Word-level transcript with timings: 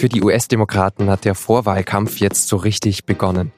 Für 0.00 0.08
die 0.08 0.22
US-Demokraten 0.22 1.10
hat 1.10 1.26
der 1.26 1.34
Vorwahlkampf 1.34 2.20
jetzt 2.20 2.48
so 2.48 2.56
richtig 2.56 3.04
begonnen. 3.04 3.52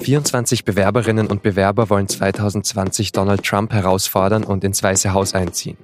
24 0.00 0.64
Bewerberinnen 0.64 1.28
und 1.28 1.44
Bewerber 1.44 1.90
wollen 1.90 2.08
2020 2.08 3.12
Donald 3.12 3.44
Trump 3.44 3.72
herausfordern 3.72 4.42
und 4.42 4.64
ins 4.64 4.82
Weiße 4.82 5.12
Haus 5.12 5.36
einziehen. 5.36 5.76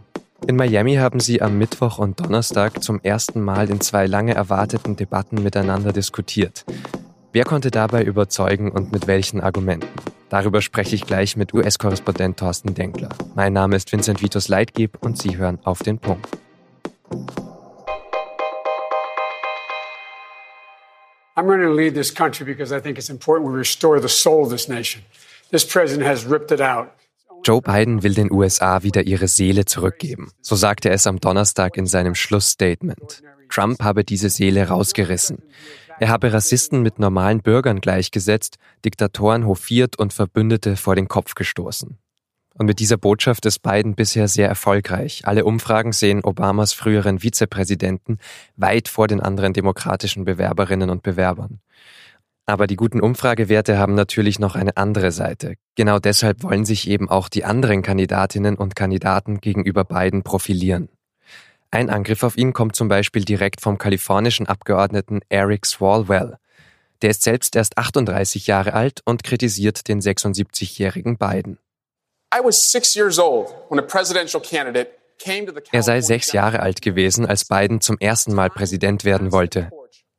In 0.45 0.57
Miami 0.57 0.97
haben 0.97 1.21
sie 1.21 1.41
am 1.41 1.57
Mittwoch 1.57 1.99
und 1.99 2.19
Donnerstag 2.19 2.83
zum 2.83 3.01
ersten 3.01 3.41
Mal 3.41 3.71
in 3.71 3.81
zwei 3.81 4.09
lange 4.09 4.35
erwarteten 4.35 4.97
Debatten 4.97 5.41
miteinander 5.41 5.93
diskutiert. 5.93 6.65
Wer 7.31 7.45
konnte 7.45 7.71
dabei 7.71 8.03
überzeugen 8.03 8.73
und 8.73 8.91
mit 8.91 9.07
welchen 9.07 9.41
Argumenten? 9.41 9.87
Darüber 10.31 10.63
spreche 10.63 10.97
ich 10.97 11.07
gleich 11.07 11.37
mit 11.37 11.55
US-Korrespondent 11.55 12.41
Thorsten 12.41 12.75
Denkler. 12.75 13.11
Mein 13.37 13.53
Name 13.53 13.77
ist 13.77 13.93
Vincent 13.93 14.21
Vitus 14.21 14.49
Leitgeb 14.49 14.99
und 15.01 15.17
Sie 15.23 15.37
hören 15.37 15.61
auf 15.63 15.85
den 15.85 16.01
Punkt. 16.01 16.27
I'm 21.37 21.47
going 21.47 21.63
to 21.63 21.73
lead 21.73 21.95
this 21.95 22.13
country 22.15 22.45
because 22.45 22.73
I 22.73 22.81
think 22.81 22.99
it's 22.99 23.11
important 23.11 23.51
we 23.51 23.57
restore 23.57 24.01
the 24.01 24.09
soul 24.09 24.45
of 24.45 24.51
this 24.51 24.69
nation. 24.69 25.03
This 25.51 25.65
president 25.65 26.07
has 26.07 26.27
ripped 26.27 26.53
it 26.53 26.61
out. 26.61 26.93
Joe 27.45 27.61
Biden 27.61 28.03
will 28.03 28.15
den 28.15 28.31
USA 28.31 28.83
wieder 28.83 29.03
ihre 29.03 29.27
Seele 29.27 29.65
zurückgeben. 29.65 30.31
So 30.43 30.55
sagte 30.55 30.91
er 30.91 30.95
es 30.95 31.07
am 31.07 31.19
Donnerstag 31.19 31.77
in 31.77 31.87
seinem 31.87 32.15
Schlussstatement. 32.15 33.23
Trump 33.49 33.83
habe 33.83 34.05
diese 34.05 34.31
Seele 34.31 34.69
rausgerissen. 34.69 35.43
Er 35.99 36.09
habe 36.09 36.33
Rassisten 36.33 36.83
mit 36.83 36.99
normalen 36.99 37.43
Bürgern 37.43 37.81
gleichgesetzt, 37.81 38.57
Diktatoren 38.85 39.47
hofiert 39.47 39.99
und 39.99 40.13
Verbündete 40.13 40.77
vor 40.77 40.95
den 40.95 41.09
Kopf 41.09 41.35
gestoßen. 41.35 41.99
Und 42.55 42.67
mit 42.67 42.81
dieser 42.81 42.97
Botschaft 42.97 43.47
ist 43.47 43.61
Biden 43.61 43.95
bisher 43.95 44.29
sehr 44.29 44.49
erfolgreich. 44.49 45.23
Alle 45.25 45.45
Umfragen 45.45 45.93
sehen 45.93 46.23
Obamas 46.23 46.73
früheren 46.73 47.21
Vizepräsidenten 47.21 48.19
weit 48.57 48.89
vor 48.89 49.09
den 49.09 49.21
anderen 49.21 49.53
demokratischen 49.53 50.25
Bewerberinnen 50.25 50.91
und 50.91 51.03
Bewerbern. 51.03 51.61
Aber 52.45 52.67
die 52.67 52.77
guten 52.77 53.01
Umfragewerte 53.01 53.79
haben 53.79 53.95
natürlich 53.95 54.39
noch 54.39 54.57
eine 54.57 54.77
andere 54.77 55.13
Seite. 55.13 55.55
Genau 55.77 55.99
deshalb 55.99 56.43
wollen 56.43 56.65
sich 56.65 56.89
eben 56.89 57.09
auch 57.09 57.29
die 57.29 57.45
anderen 57.45 57.83
Kandidatinnen 57.83 58.57
und 58.57 58.77
Kandidaten 58.77 59.41
gegenüber 59.41 59.85
Biden 59.85 60.23
profilieren. 60.23 60.89
Ein 61.71 61.89
Angriff 61.89 62.23
auf 62.23 62.37
ihn 62.37 62.53
kommt 62.53 62.77
zum 62.77 62.89
Beispiel 62.89 63.25
direkt 63.25 63.63
vom 63.63 63.79
kalifornischen 63.79 64.47
Abgeordneten 64.47 65.21
Eric 65.31 65.65
Swalwell. 65.65 66.37
Der 67.01 67.11
ist 67.11 67.23
selbst 67.23 67.57
erst 67.57 67.79
38 67.79 68.47
Jahre 68.47 68.75
alt 68.75 69.01
und 69.07 69.25
kritisiert 69.25 69.89
den 69.89 70.01
76-jährigen 70.01 71.17
Biden. 71.17 71.59
Er 75.73 75.83
sei 75.83 76.01
sechs 76.01 76.33
Jahre 76.33 76.61
alt 76.61 76.83
gewesen, 76.83 77.27
als 77.27 77.45
Biden 77.45 77.81
zum 77.81 77.99
ersten 77.99 78.35
Mal 78.35 78.51
Präsident 78.51 79.05
werden 79.05 79.33
wollte. 79.33 79.71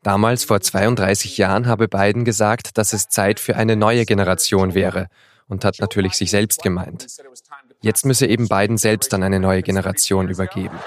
Damals, 0.04 0.44
vor 0.44 0.62
32 0.62 1.38
Jahren, 1.38 1.66
habe 1.68 1.88
Biden 1.88 2.26
gesagt, 2.26 2.78
dass 2.78 2.94
es 2.94 3.08
Zeit 3.08 3.40
für 3.40 3.56
eine 3.56 3.76
neue 3.76 4.06
Generation 4.06 4.74
wäre 4.76 5.08
und 5.48 5.66
hat 5.66 5.80
natürlich 5.80 6.14
sich 6.14 6.30
selbst 6.30 6.62
gemeint. 6.62 7.08
Jetzt 7.82 8.06
müsse 8.06 8.28
eben 8.28 8.48
Biden 8.48 8.78
selbst 8.78 9.14
an 9.14 9.24
eine 9.24 9.40
neue 9.40 9.62
Generation 9.62 10.30
übergeben. 10.30 10.78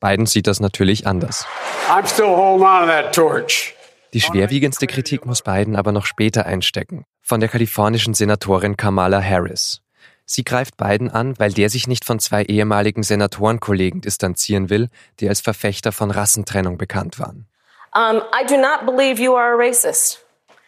Biden 0.00 0.26
sieht 0.26 0.46
das 0.46 0.60
natürlich 0.60 1.06
anders. 1.06 1.46
I'm 1.88 2.06
still 2.06 2.26
holding 2.26 2.66
on 2.66 2.82
to 2.82 2.86
that 2.86 3.14
torch. 3.14 3.74
Die 4.14 4.20
schwerwiegendste 4.20 4.86
Kritik 4.86 5.26
muss 5.26 5.42
Biden 5.42 5.76
aber 5.76 5.92
noch 5.92 6.06
später 6.06 6.46
einstecken, 6.46 7.04
von 7.22 7.40
der 7.40 7.48
kalifornischen 7.48 8.14
Senatorin 8.14 8.76
Kamala 8.76 9.22
Harris. 9.22 9.82
Sie 10.24 10.44
greift 10.44 10.76
Biden 10.76 11.10
an, 11.10 11.38
weil 11.38 11.52
der 11.52 11.70
sich 11.70 11.86
nicht 11.86 12.04
von 12.04 12.18
zwei 12.18 12.42
ehemaligen 12.44 13.02
Senatorenkollegen 13.02 14.00
distanzieren 14.00 14.70
will, 14.70 14.88
die 15.20 15.28
als 15.28 15.40
Verfechter 15.40 15.92
von 15.92 16.10
Rassentrennung 16.10 16.78
bekannt 16.78 17.18
waren. 17.18 17.46
Um, 17.94 18.22
I 18.32 18.44
do 18.46 18.56
not 18.56 18.84
believe 18.84 19.20
you 19.20 19.34
are 19.34 19.54
a 19.54 19.56
racist. 19.56 20.18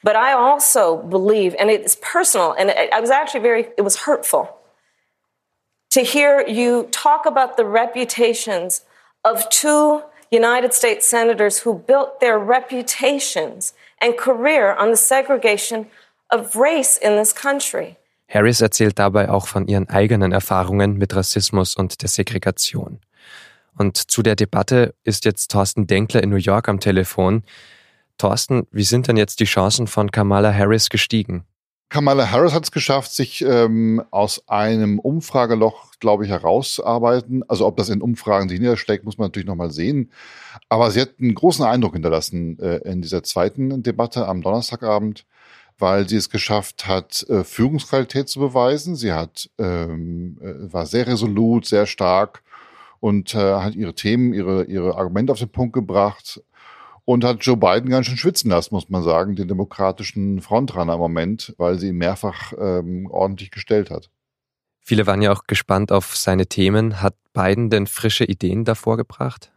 But 0.03 0.14
I 0.14 0.32
also 0.32 0.97
believe, 0.97 1.54
and 1.59 1.70
it's 1.70 1.94
personal, 1.94 2.54
and 2.59 2.70
I 2.70 3.00
was 3.00 3.10
actually 3.10 3.43
very, 3.43 3.66
it 3.76 3.84
was 3.84 4.06
hurtful 4.06 4.48
to 5.91 6.00
hear 6.00 6.43
you 6.48 6.84
talk 6.91 7.26
about 7.26 7.56
the 7.59 7.64
reputations 7.64 8.82
of 9.25 9.47
two 9.50 10.03
United 10.32 10.72
States 10.72 11.08
senators 11.08 11.64
who 11.64 11.74
built 11.74 12.20
their 12.20 12.38
reputations 12.38 13.74
and 14.00 14.16
career 14.16 14.76
on 14.78 14.91
the 14.91 14.96
segregation 14.96 15.86
of 16.30 16.54
race 16.54 16.96
in 16.96 17.16
this 17.16 17.34
country. 17.34 17.96
Harris 18.28 18.60
erzählt 18.60 18.98
dabei 18.98 19.28
auch 19.28 19.48
von 19.48 19.66
ihren 19.66 19.88
eigenen 19.88 20.30
Erfahrungen 20.30 20.96
mit 20.96 21.16
Rassismus 21.16 21.74
und 21.74 22.02
der 22.02 22.08
Segregation. 22.08 23.00
Und 23.76 23.96
zu 23.96 24.22
der 24.22 24.36
Debatte 24.36 24.94
ist 25.02 25.24
jetzt 25.24 25.50
Thorsten 25.50 25.88
Denkler 25.88 26.22
in 26.22 26.30
New 26.30 26.36
York 26.36 26.69
am 26.69 26.78
Telefon. 26.78 27.42
Thorsten, 28.19 28.69
wie 28.70 28.84
sind 28.84 29.08
denn 29.08 29.16
jetzt 29.16 29.40
die 29.40 29.46
Chancen 29.46 29.88
von 29.88 30.12
Kamala 30.12 30.52
Harris 30.54 30.90
gestiegen? 30.90 31.44
Kamala 31.90 32.30
Harris 32.30 32.54
hat 32.54 32.62
es 32.62 32.70
geschafft, 32.70 33.12
sich 33.12 33.42
ähm, 33.42 34.00
aus 34.12 34.48
einem 34.48 35.00
Umfrageloch, 35.00 35.90
glaube 35.98 36.24
ich, 36.24 36.30
herauszuarbeiten. 36.30 37.42
Also 37.48 37.66
ob 37.66 37.76
das 37.76 37.88
in 37.88 38.00
Umfragen 38.00 38.48
sich 38.48 38.60
niederschlägt, 38.60 39.04
muss 39.04 39.18
man 39.18 39.26
natürlich 39.26 39.48
nochmal 39.48 39.72
sehen. 39.72 40.12
Aber 40.68 40.92
sie 40.92 41.00
hat 41.00 41.14
einen 41.20 41.34
großen 41.34 41.64
Eindruck 41.64 41.94
hinterlassen 41.94 42.60
äh, 42.60 42.76
in 42.88 43.02
dieser 43.02 43.24
zweiten 43.24 43.82
Debatte 43.82 44.28
am 44.28 44.40
Donnerstagabend, 44.40 45.26
weil 45.80 46.08
sie 46.08 46.14
es 46.14 46.30
geschafft 46.30 46.86
hat, 46.86 47.26
äh, 47.28 47.42
Führungsqualität 47.42 48.28
zu 48.28 48.38
beweisen. 48.38 48.94
Sie 48.94 49.12
hat 49.12 49.50
ähm, 49.58 50.38
äh, 50.40 50.72
war 50.72 50.86
sehr 50.86 51.08
resolut, 51.08 51.66
sehr 51.66 51.86
stark 51.86 52.44
und 53.00 53.34
äh, 53.34 53.38
hat 53.38 53.74
ihre 53.74 53.94
Themen, 53.94 54.32
ihre 54.32 54.62
ihre 54.64 54.96
Argumente 54.96 55.32
auf 55.32 55.40
den 55.40 55.50
Punkt 55.50 55.72
gebracht 55.72 56.40
und 57.10 57.25
hat 57.25 57.44
Joe 57.44 57.56
Biden 57.56 57.91
ganz 57.91 58.06
schön 58.06 58.16
schwitzen 58.16 58.53
lassen, 58.53 58.72
muss 58.72 58.88
man 58.88 59.03
sagen, 59.03 59.34
den 59.34 59.48
demokratischen 59.48 60.41
Frontrunner 60.41 60.94
im 60.94 61.00
Moment, 61.00 61.53
weil 61.59 61.76
sie 61.76 61.88
ihn 61.88 61.97
mehrfach 61.97 62.53
ähm, 62.56 63.09
ordentlich 63.10 63.50
gestellt 63.50 63.91
hat. 63.91 64.10
Viele 64.81 65.09
waren 65.09 65.20
ja 65.20 65.32
auch 65.32 65.49
gespannt 65.49 65.91
auf 65.91 66.16
seine 66.16 66.47
Themen. 66.47 67.03
Hat 67.03 67.16
Biden 67.32 67.69
denn 67.69 67.88
frische 67.88 68.25
Ideen 68.25 68.65
davor 68.65 68.97
gebracht? 68.97 69.50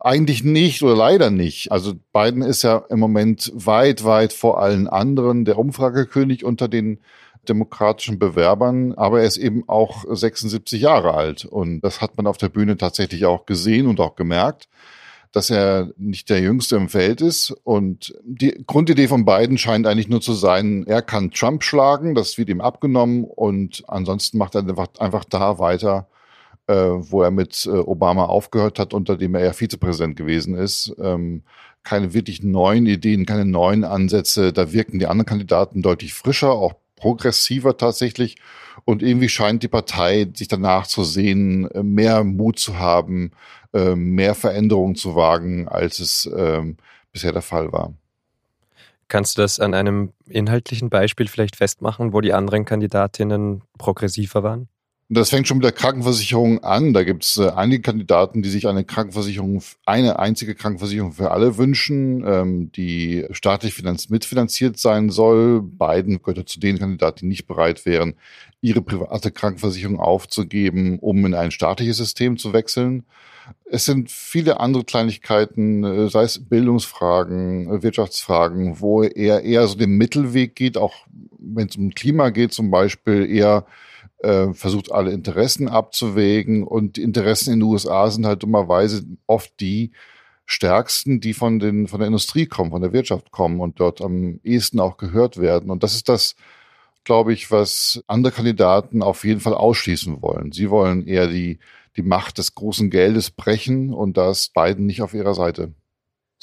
Eigentlich 0.00 0.44
nicht 0.44 0.82
oder 0.82 0.96
leider 0.96 1.30
nicht. 1.30 1.70
Also 1.70 1.92
Biden 2.14 2.40
ist 2.40 2.62
ja 2.62 2.78
im 2.88 3.00
Moment 3.00 3.52
weit, 3.54 4.04
weit 4.04 4.32
vor 4.32 4.62
allen 4.62 4.88
anderen 4.88 5.44
der 5.44 5.58
Umfragekönig 5.58 6.42
unter 6.42 6.68
den 6.68 7.00
demokratischen 7.46 8.18
Bewerbern, 8.18 8.94
aber 8.94 9.20
er 9.20 9.26
ist 9.26 9.36
eben 9.36 9.68
auch 9.68 10.04
76 10.08 10.80
Jahre 10.80 11.12
alt 11.12 11.44
und 11.44 11.82
das 11.82 12.00
hat 12.00 12.16
man 12.16 12.26
auf 12.26 12.38
der 12.38 12.48
Bühne 12.48 12.78
tatsächlich 12.78 13.26
auch 13.26 13.44
gesehen 13.44 13.88
und 13.88 14.00
auch 14.00 14.16
gemerkt 14.16 14.68
dass 15.34 15.50
er 15.50 15.90
nicht 15.96 16.30
der 16.30 16.40
Jüngste 16.40 16.76
im 16.76 16.88
Feld 16.88 17.20
ist. 17.20 17.50
Und 17.64 18.14
die 18.22 18.62
Grundidee 18.68 19.08
von 19.08 19.24
beiden 19.24 19.58
scheint 19.58 19.84
eigentlich 19.84 20.08
nur 20.08 20.20
zu 20.20 20.32
sein, 20.32 20.84
er 20.86 21.02
kann 21.02 21.32
Trump 21.32 21.64
schlagen, 21.64 22.14
das 22.14 22.38
wird 22.38 22.48
ihm 22.48 22.60
abgenommen 22.60 23.24
und 23.24 23.82
ansonsten 23.88 24.38
macht 24.38 24.54
er 24.54 24.60
einfach, 24.60 24.86
einfach 25.00 25.24
da 25.24 25.58
weiter, 25.58 26.06
äh, 26.68 26.74
wo 26.74 27.20
er 27.22 27.32
mit 27.32 27.66
äh, 27.66 27.70
Obama 27.70 28.26
aufgehört 28.26 28.78
hat, 28.78 28.94
unter 28.94 29.16
dem 29.16 29.34
er 29.34 29.44
ja 29.44 29.52
Vizepräsident 29.52 30.14
gewesen 30.14 30.54
ist. 30.54 30.94
Ähm, 31.00 31.42
keine 31.82 32.14
wirklich 32.14 32.44
neuen 32.44 32.86
Ideen, 32.86 33.26
keine 33.26 33.44
neuen 33.44 33.82
Ansätze. 33.82 34.52
Da 34.52 34.72
wirken 34.72 35.00
die 35.00 35.06
anderen 35.06 35.26
Kandidaten 35.26 35.82
deutlich 35.82 36.14
frischer, 36.14 36.52
auch 36.52 36.74
progressiver 36.94 37.76
tatsächlich. 37.76 38.36
Und 38.84 39.02
irgendwie 39.02 39.28
scheint 39.28 39.64
die 39.64 39.68
Partei 39.68 40.28
sich 40.32 40.46
danach 40.46 40.86
zu 40.86 41.02
sehen, 41.02 41.68
äh, 41.72 41.82
mehr 41.82 42.22
Mut 42.22 42.60
zu 42.60 42.78
haben, 42.78 43.32
äh, 43.74 43.94
mehr 43.94 44.34
Veränderungen 44.34 44.94
zu 44.94 45.14
wagen, 45.16 45.68
als 45.68 45.98
es 45.98 46.30
ähm, 46.36 46.76
bisher 47.12 47.32
der 47.32 47.42
Fall 47.42 47.72
war. 47.72 47.92
Kannst 49.08 49.36
du 49.36 49.42
das 49.42 49.60
an 49.60 49.74
einem 49.74 50.12
inhaltlichen 50.26 50.88
Beispiel 50.88 51.28
vielleicht 51.28 51.56
festmachen, 51.56 52.12
wo 52.12 52.20
die 52.20 52.32
anderen 52.32 52.64
Kandidatinnen 52.64 53.62
progressiver 53.76 54.42
waren? 54.42 54.68
Das 55.10 55.28
fängt 55.28 55.46
schon 55.46 55.58
mit 55.58 55.64
der 55.64 55.72
Krankenversicherung 55.72 56.64
an. 56.64 56.94
Da 56.94 57.04
gibt 57.04 57.24
es 57.24 57.36
äh, 57.36 57.50
einige 57.50 57.82
Kandidaten, 57.82 58.42
die 58.42 58.48
sich 58.48 58.66
eine 58.66 58.84
Krankenversicherung, 58.84 59.62
eine 59.84 60.18
einzige 60.18 60.54
Krankenversicherung 60.54 61.12
für 61.12 61.30
alle 61.30 61.58
wünschen, 61.58 62.24
ähm, 62.26 62.72
die 62.72 63.26
staatlich 63.30 63.74
finanz 63.74 64.08
mitfinanziert 64.08 64.78
sein 64.78 65.10
soll. 65.10 65.60
Biden 65.60 66.22
gehört 66.22 66.48
zu 66.48 66.58
den 66.58 66.78
Kandidaten, 66.78 67.20
die 67.20 67.26
nicht 67.26 67.46
bereit 67.46 67.84
wären, 67.84 68.14
ihre 68.62 68.80
private 68.80 69.30
Krankenversicherung 69.30 70.00
aufzugeben, 70.00 70.98
um 71.00 71.26
in 71.26 71.34
ein 71.34 71.50
staatliches 71.50 71.98
System 71.98 72.38
zu 72.38 72.54
wechseln. 72.54 73.04
Es 73.66 73.84
sind 73.84 74.10
viele 74.10 74.58
andere 74.58 74.84
Kleinigkeiten, 74.84 75.84
äh, 75.84 76.08
sei 76.08 76.22
es 76.22 76.48
Bildungsfragen, 76.48 77.68
äh, 77.68 77.82
Wirtschaftsfragen, 77.82 78.80
wo 78.80 79.02
er 79.02 79.42
eher 79.42 79.66
so 79.66 79.76
den 79.76 79.98
Mittelweg 79.98 80.56
geht, 80.56 80.78
auch 80.78 80.94
wenn 81.38 81.68
es 81.68 81.76
um 81.76 81.90
Klima 81.90 82.30
geht 82.30 82.54
zum 82.54 82.70
Beispiel, 82.70 83.30
eher 83.30 83.66
äh, 84.24 84.54
versucht 84.54 84.92
alle 84.92 85.12
Interessen 85.12 85.68
abzuwägen 85.68 86.64
und 86.64 86.96
die 86.96 87.02
Interessen 87.02 87.52
in 87.52 87.60
den 87.60 87.68
USA 87.68 88.10
sind 88.10 88.26
halt 88.26 88.42
dummerweise 88.42 89.04
oft 89.26 89.52
die 89.60 89.92
stärksten, 90.46 91.20
die 91.20 91.34
von 91.34 91.58
den 91.58 91.88
von 91.88 92.00
der 92.00 92.08
Industrie 92.08 92.46
kommen, 92.46 92.70
von 92.70 92.82
der 92.82 92.92
Wirtschaft 92.92 93.30
kommen 93.30 93.60
und 93.60 93.80
dort 93.80 94.02
am 94.02 94.40
ehesten 94.44 94.80
auch 94.80 94.96
gehört 94.96 95.38
werden. 95.38 95.70
Und 95.70 95.82
das 95.82 95.94
ist 95.94 96.08
das, 96.08 96.36
glaube 97.04 97.32
ich, 97.32 97.50
was 97.50 98.02
andere 98.06 98.32
Kandidaten 98.32 99.02
auf 99.02 99.24
jeden 99.24 99.40
Fall 99.40 99.54
ausschließen 99.54 100.22
wollen. 100.22 100.52
Sie 100.52 100.70
wollen 100.70 101.06
eher 101.06 101.28
die 101.28 101.58
die 101.96 102.02
Macht 102.02 102.38
des 102.38 102.54
großen 102.54 102.90
Geldes 102.90 103.30
brechen 103.30 103.92
und 103.92 104.16
da 104.16 104.30
ist 104.30 104.52
Biden 104.54 104.86
nicht 104.86 105.02
auf 105.02 105.14
ihrer 105.14 105.34
Seite. 105.34 105.72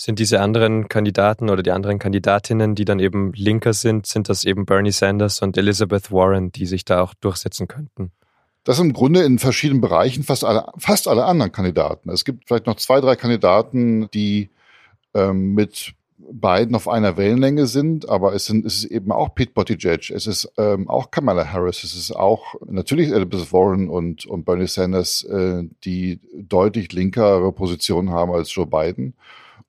Sind 0.03 0.17
diese 0.17 0.41
anderen 0.41 0.89
Kandidaten 0.89 1.51
oder 1.51 1.61
die 1.61 1.69
anderen 1.69 1.99
Kandidatinnen, 1.99 2.73
die 2.73 2.85
dann 2.85 2.97
eben 2.97 3.33
linker 3.33 3.73
sind, 3.73 4.07
sind 4.07 4.29
das 4.29 4.45
eben 4.45 4.65
Bernie 4.65 4.91
Sanders 4.91 5.43
und 5.43 5.55
Elizabeth 5.59 6.11
Warren, 6.11 6.51
die 6.51 6.65
sich 6.65 6.85
da 6.85 7.03
auch 7.03 7.13
durchsetzen 7.13 7.67
könnten? 7.67 8.11
Das 8.63 8.79
im 8.79 8.93
Grunde 8.93 9.21
in 9.21 9.37
verschiedenen 9.37 9.79
Bereichen 9.79 10.23
fast 10.23 10.43
alle, 10.43 10.65
fast 10.79 11.07
alle 11.07 11.25
anderen 11.25 11.51
Kandidaten. 11.51 12.09
Es 12.09 12.25
gibt 12.25 12.47
vielleicht 12.47 12.65
noch 12.65 12.77
zwei, 12.77 12.99
drei 12.99 13.15
Kandidaten, 13.15 14.09
die 14.09 14.49
ähm, 15.13 15.53
mit 15.53 15.93
beiden 16.17 16.73
auf 16.73 16.87
einer 16.87 17.15
Wellenlänge 17.15 17.67
sind, 17.67 18.09
aber 18.09 18.33
es, 18.33 18.45
sind, 18.45 18.65
es 18.65 18.77
ist 18.77 18.85
eben 18.85 19.11
auch 19.11 19.35
Pete 19.35 19.53
Buttigieg, 19.53 20.09
es 20.09 20.25
ist 20.25 20.51
ähm, 20.57 20.89
auch 20.89 21.11
Kamala 21.11 21.53
Harris, 21.53 21.83
es 21.83 21.95
ist 21.95 22.11
auch 22.11 22.55
natürlich 22.65 23.09
Elizabeth 23.09 23.53
Warren 23.53 23.87
und, 23.87 24.25
und 24.25 24.45
Bernie 24.45 24.65
Sanders, 24.65 25.23
äh, 25.25 25.61
die 25.83 26.19
deutlich 26.33 26.91
linkere 26.91 27.51
Positionen 27.51 28.09
haben 28.09 28.31
als 28.31 28.51
Joe 28.51 28.65
Biden 28.65 29.13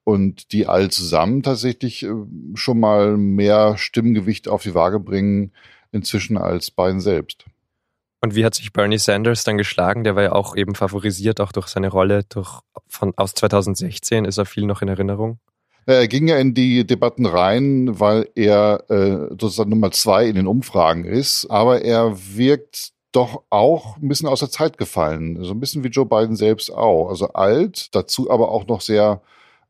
und 0.04 0.52
die 0.52 0.66
all 0.66 0.90
zusammen 0.90 1.42
tatsächlich 1.42 2.02
äh, 2.02 2.12
schon 2.54 2.80
mal 2.80 3.16
mehr 3.16 3.76
Stimmgewicht 3.78 4.48
auf 4.48 4.62
die 4.62 4.74
Waage 4.74 5.00
bringen 5.00 5.52
inzwischen 5.92 6.36
als 6.36 6.70
Biden 6.70 7.00
selbst. 7.00 7.44
Und 8.20 8.36
wie 8.36 8.44
hat 8.44 8.54
sich 8.54 8.72
Bernie 8.72 8.98
Sanders 8.98 9.42
dann 9.42 9.58
geschlagen? 9.58 10.04
Der 10.04 10.14
war 10.14 10.22
ja 10.22 10.32
auch 10.32 10.56
eben 10.56 10.76
favorisiert, 10.76 11.40
auch 11.40 11.50
durch 11.50 11.66
seine 11.66 11.88
Rolle 11.88 12.22
durch, 12.28 12.60
von, 12.86 13.12
aus 13.16 13.34
2016. 13.34 14.24
Ist 14.24 14.38
er 14.38 14.46
viel 14.46 14.64
noch 14.64 14.80
in 14.80 14.88
Erinnerung? 14.88 15.38
Er 15.86 16.06
ging 16.06 16.28
ja 16.28 16.38
in 16.38 16.54
die 16.54 16.86
Debatten 16.86 17.26
rein, 17.26 17.98
weil 17.98 18.28
er 18.36 18.84
äh, 18.88 19.28
sozusagen 19.30 19.70
Nummer 19.70 19.90
zwei 19.90 20.26
in 20.26 20.36
den 20.36 20.46
Umfragen 20.46 21.04
ist. 21.04 21.50
Aber 21.50 21.82
er 21.82 22.16
wirkt 22.36 22.92
doch 23.10 23.42
auch 23.50 23.96
ein 23.96 24.06
bisschen 24.06 24.28
aus 24.28 24.38
der 24.38 24.50
Zeit 24.50 24.78
gefallen. 24.78 25.42
So 25.42 25.52
ein 25.52 25.60
bisschen 25.60 25.82
wie 25.82 25.88
Joe 25.88 26.06
Biden 26.06 26.36
selbst 26.36 26.72
auch. 26.72 27.08
Also 27.08 27.32
alt, 27.32 27.92
dazu 27.92 28.30
aber 28.30 28.52
auch 28.52 28.68
noch 28.68 28.80
sehr 28.80 29.20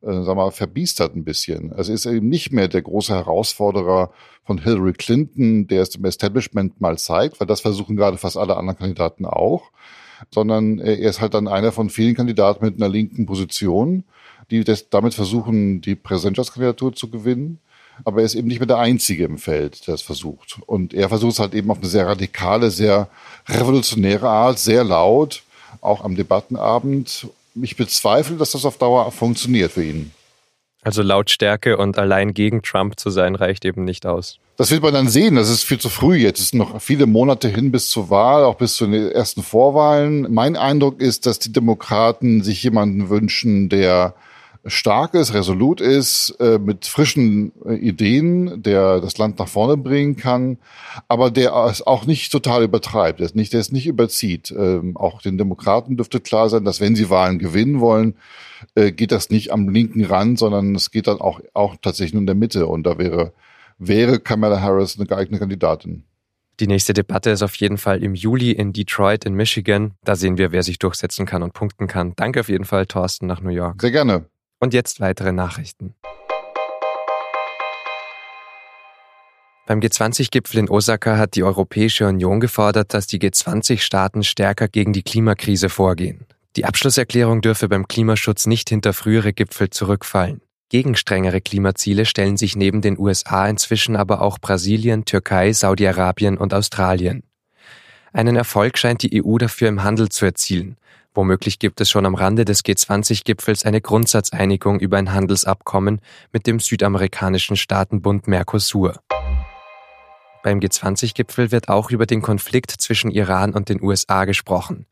äh, 0.03 0.23
sag 0.23 0.37
mal, 0.37 0.51
verbiestert 0.51 1.15
ein 1.15 1.25
bisschen. 1.25 1.73
Also 1.73 1.93
ist 1.93 2.07
eben 2.07 2.29
nicht 2.29 2.53
mehr 2.53 2.69
der 2.69 2.83
große 2.83 3.15
Herausforderer 3.15 4.11
von 4.45 4.59
Hillary 4.59 4.93
Clinton, 4.93 5.67
der 5.67 5.83
es 5.83 5.91
dem 5.91 6.05
Establishment 6.05 6.81
mal 6.81 6.99
zeigt, 6.99 7.41
weil 7.41 7.47
das 7.47 7.61
versuchen 7.61 7.97
gerade 7.97 8.19
fast 8.19 8.37
alle 8.37 8.57
anderen 8.57 8.79
Kandidaten 8.79 9.25
auch, 9.25 9.71
sondern 10.31 10.79
er 10.79 10.99
ist 10.99 11.21
halt 11.21 11.35
dann 11.35 11.49
einer 11.49 11.73
von 11.73 11.91
vielen 11.91 12.15
Kandidaten 12.15 12.65
mit 12.65 12.77
einer 12.77 12.89
linken 12.89 13.27
Position, 13.27 14.05
die 14.51 14.65
das, 14.65 14.89
damit 14.91 15.15
versuchen, 15.15 15.81
die 15.81 15.95
Präsidentschaftskandidatur 15.95 16.95
zu 16.95 17.09
gewinnen. 17.09 17.59
Aber 18.05 18.21
er 18.21 18.25
ist 18.25 18.35
eben 18.35 18.49
nicht 18.49 18.59
mehr 18.59 18.67
der 18.67 18.79
Einzige 18.79 19.25
im 19.25 19.39
Feld, 19.39 19.87
der 19.87 19.95
es 19.95 20.03
versucht. 20.03 20.59
Und 20.67 20.95
er 20.95 21.09
versucht 21.09 21.35
es 21.35 21.39
halt 21.39 21.55
eben 21.55 21.71
auf 21.71 21.79
eine 21.79 21.87
sehr 21.87 22.07
radikale, 22.07 22.71
sehr 22.71 23.09
revolutionäre 23.49 24.29
Art, 24.29 24.59
sehr 24.59 24.83
laut, 24.83 25.43
auch 25.81 26.03
am 26.03 26.17
Debattenabend 26.17 27.29
ich 27.55 27.77
bezweifle, 27.77 28.37
dass 28.37 28.53
das 28.53 28.65
auf 28.65 28.79
Dauer 28.79 29.11
funktioniert 29.13 29.73
für 29.73 29.85
ihn. 29.85 30.13
Also 30.83 31.03
Lautstärke 31.03 31.77
und 31.77 31.97
allein 31.97 32.35
gegen 32.35 32.63
Trump 32.63 32.99
zu 32.99 33.11
sein, 33.11 33.37
reicht 33.37 33.65
eben 33.65 33.85
nicht 33.85 34.05
aus. 34.05 34.39
Das 34.57 34.71
wird 34.71 34.83
man 34.83 34.93
dann 34.93 35.09
sehen. 35.09 35.37
Das 35.37 35.49
ist 35.49 35.63
viel 35.63 35.79
zu 35.79 35.89
früh 35.89 36.17
jetzt. 36.17 36.41
Es 36.41 36.49
sind 36.51 36.59
noch 36.59 36.81
viele 36.81 37.07
Monate 37.07 37.49
hin 37.49 37.73
bis 37.73 37.89
zur 37.89 38.11
Wahl, 38.11 38.45
auch 38.45 38.57
bis 38.57 38.75
zu 38.75 38.87
den 38.87 39.11
ersten 39.11 39.43
Vorwahlen. 39.43 40.33
Mein 40.33 40.57
Eindruck 40.57 41.01
ist, 41.01 41.27
dass 41.27 41.39
die 41.39 41.53
Demokraten 41.53 42.43
sich 42.43 42.63
jemanden 42.63 43.09
wünschen, 43.09 43.69
der 43.69 44.15
stark 44.65 45.15
ist, 45.15 45.35
resolut 45.35 45.81
ist, 45.81 46.37
äh, 46.39 46.59
mit 46.59 46.87
frischen 46.87 47.53
äh, 47.65 47.75
Ideen, 47.75 48.63
der 48.63 49.01
das 49.01 49.19
Land 49.19 49.39
nach 49.39 49.49
vorne 49.49 49.77
bringen 49.77 50.17
kann, 50.17 50.59
aber 51.09 51.31
der 51.31 51.53
es 51.71 51.85
auch 51.85 52.07
nicht 52.07 52.31
total 52.31 52.63
übertreibt, 52.63 53.21
der 53.21 53.27
es 53.27 53.35
nicht, 53.35 53.53
der 53.53 53.61
es 53.61 53.73
nicht 53.73 53.87
überzieht. 53.87 54.53
Ähm, 54.57 54.97
auch 54.97 55.21
den 55.21 55.39
Demokraten 55.39 55.97
dürfte 55.97 56.21
klar 56.21 56.49
sein, 56.49 56.65
dass 56.65 56.81
wenn 56.81 56.95
sie 56.95 57.11
Wahlen 57.11 57.39
gewinnen 57.39 57.81
wollen, 57.81 58.15
äh, 58.75 58.93
geht 58.93 59.13
das 59.13 59.31
nicht 59.31 59.53
am 59.53 59.69
linken 59.69 60.05
Rand, 60.05 60.39
sondern 60.39 60.75
es 60.75 60.91
geht 60.91 61.09
dann 61.09 61.21
auch, 61.21 61.41
auch 61.55 61.77
tatsächlich 61.81 62.15
nur 62.15 62.21
in 62.23 62.27
der 62.27 62.37
Mitte. 62.37 62.67
Und 62.67 62.85
da 62.85 62.99
wäre, 62.99 63.33
wäre 63.79 64.21
Kamala 64.21 64.61
Harris 64.61 64.97
eine 64.97 65.07
geeignete 65.07 65.41
Kandidatin. 65.41 66.05
Die 66.61 66.67
nächste 66.67 66.93
Debatte 66.93 67.31
ist 67.31 67.43
auf 67.43 67.57
jeden 67.57 67.79
Fall 67.79 68.05
im 68.05 68.15
Juli 68.15 68.53
in 68.53 68.73
Detroit 68.73 69.25
in 69.25 69.35
Michigan. 69.35 69.95
Da 70.05 70.15
sehen 70.15 70.39
wir, 70.39 70.53
wer 70.53 70.63
sich 70.63 70.79
durchsetzen 70.79 71.27
kann 71.27 71.43
und 71.43 71.55
punkten 71.55 71.89
kann. 71.89 72.13
Danke 72.15 72.41
auf 72.41 72.49
jeden 72.49 72.65
Fall, 72.65 72.87
Thorsten, 72.87 73.27
nach 73.27 73.41
New 73.41 73.51
York. 73.51 73.81
Sehr 73.81 73.91
gerne. 73.91 74.27
Und 74.63 74.75
jetzt 74.75 75.01
weitere 75.01 75.33
Nachrichten. 75.33 75.97
Beim 79.67 79.81
G20-Gipfel 79.81 80.61
in 80.61 80.71
Osaka 80.71 81.17
hat 81.17 81.35
die 81.35 81.43
Europäische 81.43 82.07
Union 82.07 82.39
gefordert, 82.39 82.95
dass 82.95 83.09
die 83.09 83.19
G20-Staaten 83.19 84.23
stärker 84.23 84.69
gegen 84.69 84.93
die 84.93 85.03
Klimakrise 85.03 85.69
vorgehen. 85.69 86.27
Die 86.55 86.65
Abschlusserklärung 86.65 87.41
dürfe 87.41 87.69
beim 87.69 87.89
Klimaschutz 87.89 88.47
nicht 88.47 88.69
hinter 88.69 88.93
frühere 88.93 89.33
Gipfel 89.33 89.71
zurückfallen. 89.71 90.43
Gegen 90.69 90.95
strengere 90.95 91.41
Klimaziele 91.41 92.07
stellen 92.07 92.37
sich 92.37 92.55
neben 92.55 92.83
den 92.83 92.97
USA 93.01 93.49
inzwischen 93.49 93.97
aber 93.97 94.23
auch 94.23 94.39
Brasilien, 94.39 95.05
Türkei, 95.05 95.53
Saudi-Arabien 95.53 96.39
und 96.39 96.55
Australien. 96.55 97.25
Einen 98.13 98.37
Erfolg 98.37 98.79
scheint 98.79 99.03
die 99.03 99.25
EU 99.25 99.39
dafür 99.39 99.69
im 99.69 99.83
Handel 99.83 100.09
zu 100.11 100.25
erzielen. 100.25 100.77
Womöglich 101.15 101.59
gibt 101.59 101.81
es 101.83 101.91
schon 101.91 102.07
am 102.07 102.15
Rande 102.15 102.47
des 102.47 102.65
G20-Gipfels 102.65 103.67
eine 103.67 103.83
Grundsatzeinigung 103.83 104.81
über 104.81 104.97
ein 104.97 105.13
Handelsabkommen 105.13 106.01
mit 106.33 106.47
dem 106.47 106.59
südamerikanischen 106.59 107.57
Staatenbund 107.57 108.29
Mercosur. 108.29 108.99
Beim 110.43 110.59
G20-Gipfel 110.59 111.53
wird 111.53 111.69
auch 111.69 111.91
über 111.91 112.07
den 112.07 112.23
Konflikt 112.23 112.71
zwischen 112.71 113.11
Iran 113.11 113.53
und 113.53 113.69
den 113.69 113.83
USA 113.83 114.25
gesprochen. 114.25 114.87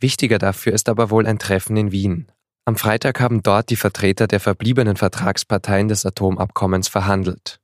Wichtiger 0.00 0.38
dafür 0.38 0.72
ist 0.72 0.88
aber 0.88 1.10
wohl 1.10 1.26
ein 1.26 1.38
Treffen 1.38 1.76
in 1.76 1.90
Wien. 1.90 2.28
Am 2.64 2.76
Freitag 2.76 3.20
haben 3.20 3.42
dort 3.42 3.68
die 3.68 3.76
Vertreter 3.76 4.26
der 4.26 4.40
verbliebenen 4.40 4.96
Vertragsparteien 4.96 5.88
des 5.88 6.06
Atomabkommens 6.06 6.88
verhandelt. 6.88 7.60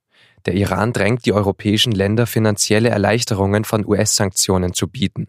Der 0.47 0.55
Iran 0.55 0.93
drängt 0.93 1.25
die 1.27 1.33
europäischen 1.33 1.93
Länder 1.93 2.27
finanzielle 2.27 2.91
Erleichterungen 2.91 3.65
von 3.65 3.87
US-Sanktionen 3.87 4.75
zu 4.75 4.89
bieten. 4.89 5.29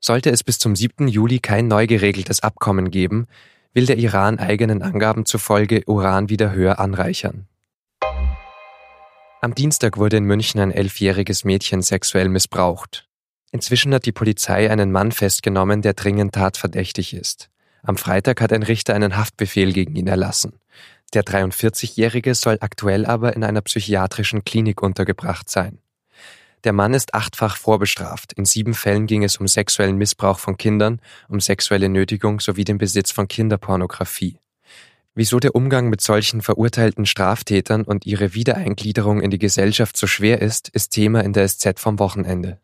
Sollte 0.00 0.30
es 0.30 0.44
bis 0.44 0.58
zum 0.58 0.76
7. 0.76 1.08
Juli 1.08 1.38
kein 1.38 1.68
neu 1.68 1.86
geregeltes 1.86 2.40
Abkommen 2.42 2.90
geben, 2.90 3.26
will 3.72 3.86
der 3.86 3.98
Iran 3.98 4.38
eigenen 4.38 4.82
Angaben 4.82 5.24
zufolge 5.24 5.82
Uran 5.86 6.28
wieder 6.28 6.52
höher 6.52 6.78
anreichern. 6.78 7.46
Am 9.40 9.54
Dienstag 9.54 9.96
wurde 9.96 10.18
in 10.18 10.24
München 10.24 10.60
ein 10.60 10.70
elfjähriges 10.70 11.44
Mädchen 11.44 11.82
sexuell 11.82 12.28
missbraucht. 12.28 13.08
Inzwischen 13.50 13.92
hat 13.92 14.06
die 14.06 14.12
Polizei 14.12 14.70
einen 14.70 14.92
Mann 14.92 15.12
festgenommen, 15.12 15.82
der 15.82 15.94
dringend 15.94 16.34
tatverdächtig 16.34 17.12
ist. 17.12 17.50
Am 17.82 17.96
Freitag 17.96 18.40
hat 18.40 18.52
ein 18.52 18.62
Richter 18.62 18.94
einen 18.94 19.16
Haftbefehl 19.16 19.72
gegen 19.72 19.96
ihn 19.96 20.06
erlassen. 20.06 20.60
Der 21.12 21.24
43-Jährige 21.24 22.34
soll 22.34 22.58
aktuell 22.60 23.04
aber 23.04 23.34
in 23.34 23.44
einer 23.44 23.60
psychiatrischen 23.60 24.44
Klinik 24.44 24.82
untergebracht 24.82 25.50
sein. 25.50 25.78
Der 26.64 26.72
Mann 26.72 26.94
ist 26.94 27.14
achtfach 27.14 27.56
vorbestraft. 27.56 28.32
In 28.34 28.44
sieben 28.44 28.74
Fällen 28.74 29.06
ging 29.06 29.24
es 29.24 29.36
um 29.38 29.48
sexuellen 29.48 29.96
Missbrauch 29.96 30.38
von 30.38 30.56
Kindern, 30.56 31.00
um 31.28 31.40
sexuelle 31.40 31.88
Nötigung 31.88 32.38
sowie 32.38 32.64
den 32.64 32.78
Besitz 32.78 33.10
von 33.10 33.26
Kinderpornografie. 33.26 34.38
Wieso 35.14 35.40
der 35.40 35.54
Umgang 35.54 35.90
mit 35.90 36.00
solchen 36.00 36.40
verurteilten 36.40 37.04
Straftätern 37.04 37.82
und 37.82 38.06
ihre 38.06 38.32
Wiedereingliederung 38.34 39.20
in 39.20 39.30
die 39.30 39.38
Gesellschaft 39.38 39.96
so 39.96 40.06
schwer 40.06 40.40
ist, 40.40 40.68
ist 40.68 40.90
Thema 40.90 41.22
in 41.22 41.32
der 41.32 41.46
SZ 41.48 41.78
vom 41.80 41.98
Wochenende. 41.98 42.60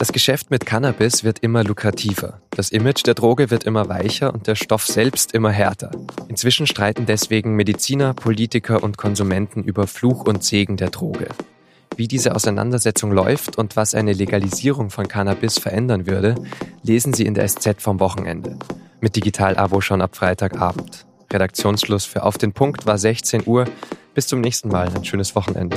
Das 0.00 0.12
Geschäft 0.12 0.50
mit 0.50 0.64
Cannabis 0.64 1.24
wird 1.24 1.40
immer 1.40 1.62
lukrativer. 1.62 2.40
Das 2.52 2.70
Image 2.70 3.06
der 3.06 3.12
Droge 3.12 3.50
wird 3.50 3.64
immer 3.64 3.90
weicher 3.90 4.32
und 4.32 4.46
der 4.46 4.54
Stoff 4.54 4.86
selbst 4.86 5.34
immer 5.34 5.50
härter. 5.50 5.90
Inzwischen 6.26 6.66
streiten 6.66 7.04
deswegen 7.04 7.54
Mediziner, 7.54 8.14
Politiker 8.14 8.82
und 8.82 8.96
Konsumenten 8.96 9.62
über 9.62 9.86
Fluch 9.86 10.24
und 10.24 10.42
Segen 10.42 10.78
der 10.78 10.88
Droge. 10.88 11.28
Wie 11.96 12.08
diese 12.08 12.34
Auseinandersetzung 12.34 13.12
läuft 13.12 13.58
und 13.58 13.76
was 13.76 13.94
eine 13.94 14.14
Legalisierung 14.14 14.88
von 14.88 15.06
Cannabis 15.06 15.58
verändern 15.58 16.06
würde, 16.06 16.34
lesen 16.82 17.12
Sie 17.12 17.26
in 17.26 17.34
der 17.34 17.46
SZ 17.46 17.82
vom 17.82 18.00
Wochenende. 18.00 18.56
Mit 19.02 19.16
Digital-Abo 19.16 19.82
schon 19.82 20.00
ab 20.00 20.16
Freitagabend. 20.16 21.04
Redaktionsschluss 21.30 22.06
für 22.06 22.22
Auf 22.22 22.38
den 22.38 22.54
Punkt 22.54 22.86
war 22.86 22.96
16 22.96 23.42
Uhr. 23.44 23.66
Bis 24.14 24.28
zum 24.28 24.40
nächsten 24.40 24.70
Mal. 24.70 24.88
Ein 24.96 25.04
schönes 25.04 25.36
Wochenende. 25.36 25.76